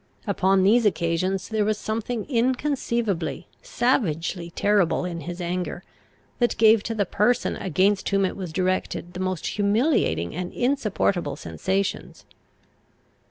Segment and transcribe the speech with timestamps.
[0.25, 5.83] Upon these occasions there was something inconceivably, savagely terrible in his anger,
[6.39, 11.35] that gave to the person against whom it was directed the most humiliating and insupportable
[11.35, 12.25] sensations.